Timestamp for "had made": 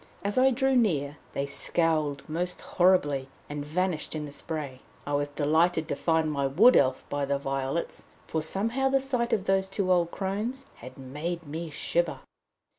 10.77-11.45